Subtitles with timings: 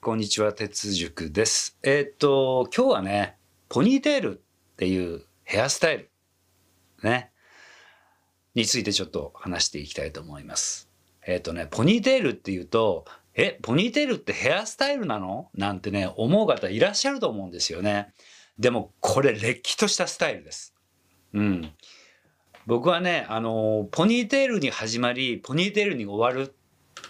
[0.00, 1.76] こんにちは、鉄塾です。
[1.82, 3.36] えーっと、今日はね、
[3.68, 4.40] ポニーテールっ
[4.76, 6.10] ていうヘアスタイル、
[7.02, 7.32] ね、
[8.54, 10.88] についてちょっと話していきたいと思います。
[11.26, 15.50] えーっとね、ポニーテールっていうと、え、ポニーテールってヘアスタイルなの？
[15.54, 18.14] なんてね、思う方いらっしゃると思うんですよね。
[18.56, 20.76] でも、これ、れっきとしたスタイルです。
[21.32, 21.72] うん。
[22.66, 26.54] 僕はね、あの、ポニーテールに始まり、ポニーテールに終わる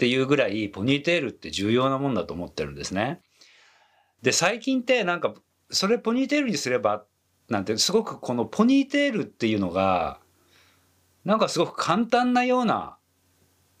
[0.00, 3.20] っていうぐらいポニーテールって重要なもんだと思ってるんですね。
[4.22, 5.34] で最近ってなんか
[5.70, 7.04] それポニーテールにすれば
[7.50, 10.18] なんてすごくこのポニーテールっていうのが
[11.26, 12.96] なんかすごく簡単なような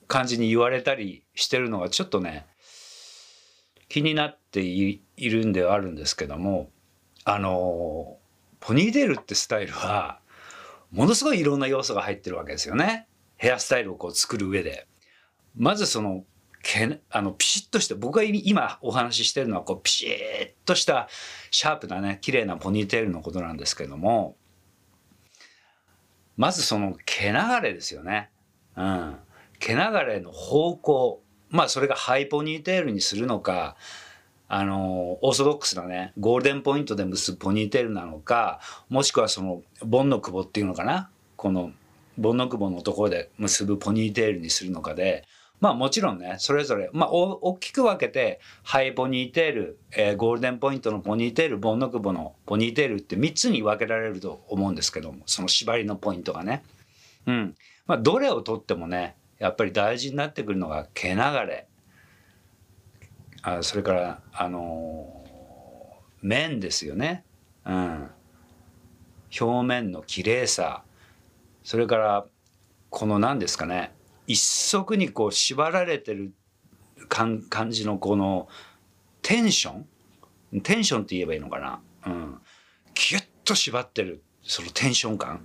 [0.08, 2.46] 感じに言われたりしてるのがちょっとね
[3.88, 6.68] 気になっているんではあるんですけども
[7.24, 8.18] あの
[8.60, 10.20] ポニーテールってスタイルは
[10.90, 13.06] ものすごいいろんな要素が入ってるわけですよね。
[13.38, 14.86] ヘアスタイルをこう作る上で。
[15.56, 16.24] まずその
[16.62, 20.10] けあのピシッとして僕が今お話ししてるのはこうピシッ
[20.66, 21.08] とした
[21.50, 24.36] シャープなね綺麗なポニーテールのことなんですけども
[26.36, 28.30] まずその毛流れですよね。
[28.76, 29.16] うん、
[29.58, 33.76] 毛流れの方向まあそれがハイポニーテールにするのか
[34.48, 41.10] あのオーソドックスなねゴールデンポイントで結ぶポニーテールなのかもしくはそのボンの久保っていうのかな？
[41.36, 41.72] この
[42.18, 45.24] ボンの久保のところで結ぶポニーテールにするのかで
[45.60, 56.64] まあもちろんねそれぞれまあ大きく分けてハイポニーテール、えー、ゴールデンポイントのポニーテールボンの久保のポニーテールって3つに分けられると思うんですけどもその縛りのポイントがね。
[57.26, 57.54] うん。
[57.86, 61.66] まあ、どれをとってもねやっぱり大事になってくるのが毛流れ。
[63.42, 67.24] あそれからあのー、面ですよね。
[67.66, 68.10] うん、
[69.38, 70.84] 表面の綺麗さ。
[71.62, 72.26] それから
[72.88, 73.92] この何ですかね。
[74.30, 76.32] 一足にこう縛られてる
[77.08, 78.46] 感じのこの
[79.22, 79.78] テンショ
[80.52, 80.60] ン？
[80.60, 81.80] テンションって言えばいいのかな？
[82.06, 82.38] うん。
[82.94, 85.44] キュッと縛ってるそのテンション感。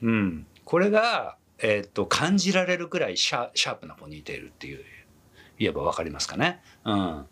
[0.00, 0.46] うん。
[0.64, 4.82] これが、えー、っと感じられるくらいシャシャープなポニーテールっていう
[5.58, 6.62] 言えば分かりますかね？
[6.86, 7.26] うん、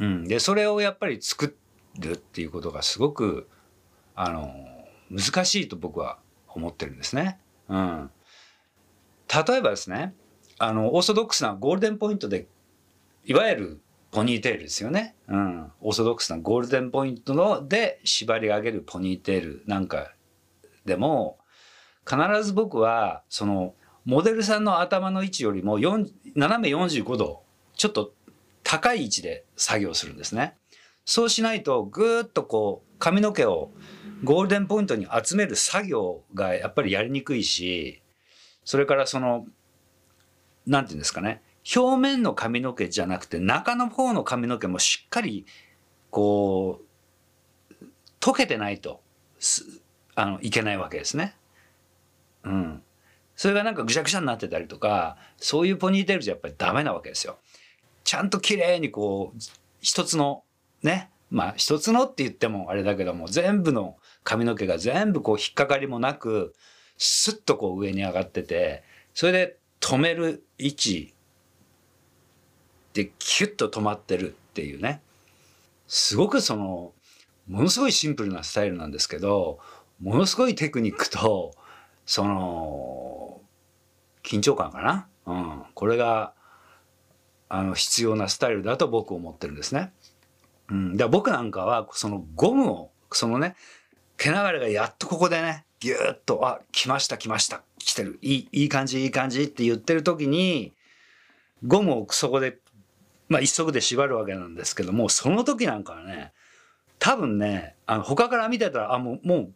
[0.00, 1.56] うん、でそれをやっぱり作
[2.00, 3.48] るっていうことがすごく
[4.16, 4.52] あの
[5.10, 6.18] 難しいと僕は
[6.48, 7.38] 思ってるんですね。
[7.68, 8.10] うん、
[9.46, 10.14] 例えばですね
[10.58, 12.46] あのオーソドックスなゴールデンポイントで
[13.24, 20.12] いわゆるポニーテールですよね、うん、オーソドックスなゴールデンポイントので縛り上げるポニーテールなんか
[20.84, 21.38] でも
[22.08, 23.74] 必ず僕はその
[24.06, 27.42] モデルさんの頭の位置よりも斜め45度
[27.76, 28.12] ちょっと
[28.64, 30.54] 高い位置で作業するんですね。
[31.04, 33.70] そうしないとぐーっとこう髪の毛を
[34.24, 38.02] ゴールデンポイントに集める作業がやっぱりやりにくいし
[38.68, 39.46] それからその
[40.66, 41.40] 何て言うんですかね
[41.74, 45.46] 表面の髪の毛じゃなくて中の方の髪の毛もしっかり
[46.10, 46.82] こ
[47.70, 47.84] う
[48.20, 49.00] 溶けてないと
[50.14, 51.34] あのいけないわけですね。
[52.44, 52.82] うん、
[53.36, 57.38] それがなんかぐしゃぐしゃになってたりとかそういうポニーテールじゃやっぱりダメなわけですよ。
[58.04, 59.38] ちゃんと綺麗にこう
[59.80, 60.42] 一つの
[60.82, 66.52] ねまあ一つのって言ってもあれだけども全部の髪の毛が全部こう引っかかりもなく
[66.98, 68.82] スッとこう上に上がってて
[69.14, 71.14] それで止める位置
[72.92, 75.00] でキュッと止まってるっていうね。
[75.86, 76.92] すごくその
[77.48, 79.58] ものすごいシンプルなスタイルなんですけど
[80.00, 81.54] ものすごいテクニックと
[82.04, 83.40] その
[84.22, 86.34] 緊張感かな、うん、これが
[87.48, 89.92] あの必要なスタイルだと僕思ってるんですね。
[90.70, 93.56] うん、で僕なんかはそのゴムをそのね
[94.18, 97.62] 毛流れがやっとここでねギューッと「あ来ました来ました。
[97.78, 98.18] 来てる。
[98.22, 100.72] いいいい感じいい感じ」って言ってる時に
[101.66, 102.58] ゴムをそこで
[103.28, 106.32] まあ一足で縛るわけなんですけどもその時なんかはね
[106.98, 109.54] 多分ねあの他から見てたらあもうもう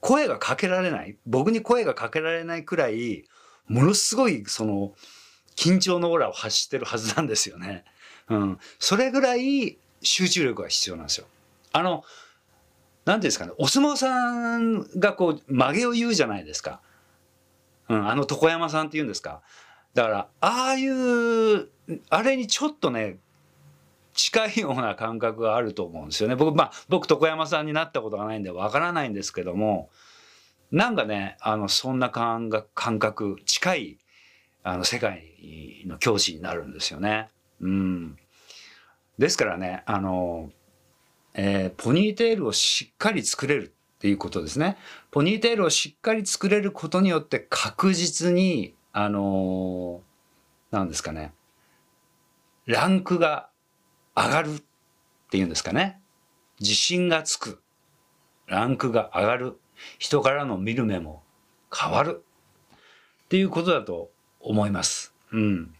[0.00, 1.16] 声がかけられない。
[1.24, 3.24] 僕に声がかけられないくらい
[3.68, 4.92] ものすごいその
[5.56, 7.84] 緊張のオーラを発してるはずなんですよね。
[8.28, 11.26] うん、それぐらい集中力が必要なんですよ。
[11.72, 12.04] あの
[13.04, 16.80] 何ていうんですかねお相撲さんがこう曲げを言うじゃないですか。
[17.88, 19.42] うん、あの床山さんって言うんですか。
[19.92, 21.68] だからああいう
[22.08, 23.18] あれにちょっとね
[24.14, 26.36] 近いような感覚があると思うんですよね。
[26.36, 29.90] 僕まあ僕床山さんになったことがないんでわからないんですけども
[30.70, 33.98] なんかねあのそんな感覚感覚近い
[34.62, 37.28] あの世界の教師になるんですよね。
[37.60, 38.16] うん、
[39.18, 40.50] ですからねあの、
[41.34, 44.76] えー、ポニーテールをしっかり作れるっていうことですね。
[45.10, 50.00] ポニーテールをしっかり作れることによって確実にあの
[50.70, 51.32] なんですかね
[52.66, 53.48] ランクが
[54.16, 54.62] 上がるっ
[55.30, 56.00] ていうんですかね。
[56.60, 57.60] 自信がつく。
[58.46, 59.60] ランクが上がる。
[59.98, 61.22] 人からの見る目も
[61.74, 62.24] 変わる。
[63.24, 64.10] っていうことだと
[64.40, 65.12] 思います。
[65.32, 65.74] うん。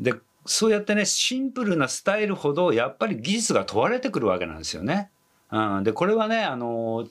[0.00, 0.14] で、
[0.46, 5.10] そうやってね、シンプルなスタイルほどやっぱり技術が問われてくるわけなんですよね。
[5.50, 5.84] うん。
[5.84, 7.06] で、これはね、あの、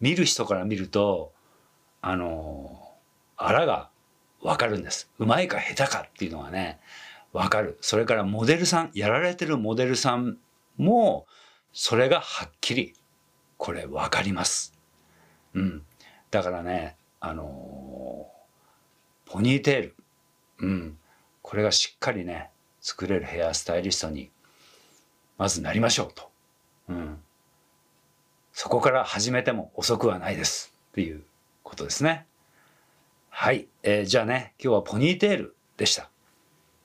[0.00, 1.32] 見る人から見ると、
[2.02, 2.92] あの、
[3.36, 3.88] あらが
[4.42, 5.10] わかるんです。
[5.18, 6.78] うまいか下手かっていうのはね、
[7.32, 7.78] わかる。
[7.80, 10.38] それからモデルさん、やられてるモデルさん
[10.76, 11.26] も、
[11.72, 12.94] それがはっきり、
[13.56, 14.74] これわかります。
[15.54, 15.82] うん。
[16.30, 18.30] だからね、あの、
[19.24, 19.96] ポニーテール。
[20.58, 20.98] うん。
[21.42, 22.50] これがしっかりね、
[22.84, 24.30] 作れるヘアスタイリストに、
[25.38, 26.30] まずなりましょうと。
[26.90, 27.18] うん。
[28.52, 30.74] そこから始めても遅くはないです。
[30.92, 31.22] っていう
[31.62, 32.26] ことですね。
[33.30, 33.68] はい。
[33.82, 36.10] えー、じゃあね、今日はポニーテールでした。